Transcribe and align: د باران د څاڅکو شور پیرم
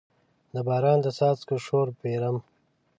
د 0.53 0.55
باران 0.67 0.97
د 1.01 1.07
څاڅکو 1.17 1.55
شور 1.65 1.87
پیرم 2.01 2.37